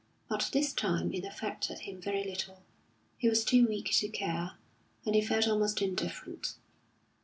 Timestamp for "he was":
3.19-3.45